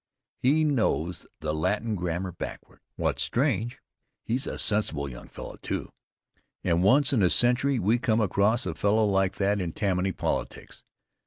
[0.39, 2.79] He knows the Latin grammar backward.
[2.95, 3.79] What's strange,
[4.23, 5.91] he's a sensible young fellow, too.
[6.65, 10.83] About once in a century we come across a fellow like that in Tammany politics.